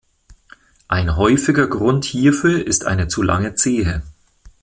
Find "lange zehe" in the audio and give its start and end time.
3.21-4.01